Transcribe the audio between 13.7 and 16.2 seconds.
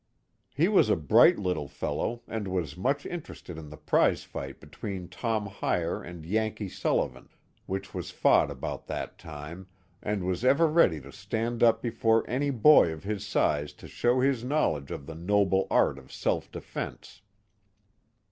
to show his knowledge of the '* noble art of